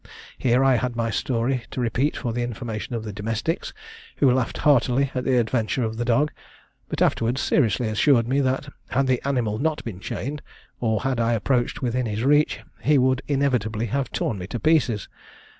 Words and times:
Here 0.39 0.63
I 0.63 0.77
had 0.77 0.95
my 0.95 1.11
story 1.11 1.61
to 1.69 1.79
repeat 1.79 2.17
for 2.17 2.33
the 2.33 2.41
information 2.41 2.95
of 2.95 3.03
the 3.03 3.13
domestics, 3.13 3.71
who 4.15 4.31
laughed 4.31 4.57
heartily 4.57 5.11
at 5.13 5.25
the 5.25 5.37
adventure 5.37 5.83
of 5.83 5.97
the 5.97 6.05
dog, 6.05 6.31
but 6.89 7.03
afterwards 7.03 7.39
seriously 7.41 7.87
assured 7.87 8.27
me 8.27 8.39
that, 8.39 8.69
had 8.89 9.05
the 9.05 9.21
animal 9.27 9.59
not 9.59 9.83
been 9.83 9.99
chained, 9.99 10.41
or 10.79 11.01
had 11.01 11.19
I 11.19 11.33
approached 11.33 11.83
within 11.83 12.07
his 12.07 12.23
reach, 12.23 12.61
he 12.81 12.97
would 12.97 13.21
inevitably 13.27 13.85
have 13.93 14.11
torn 14.11 14.39
me 14.39 14.47
to 14.47 14.59
pieces. 14.59 15.07